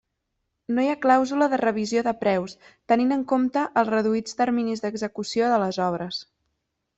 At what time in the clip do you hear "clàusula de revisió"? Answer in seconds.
1.01-2.01